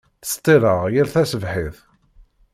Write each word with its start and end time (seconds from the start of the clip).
Tṣeṭṭileɣ 0.21 0.79
yal 0.93 1.09
taṣebḥit. 1.13 1.77